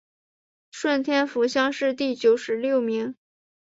[0.71, 3.15] 顺天府乡试第九十六名。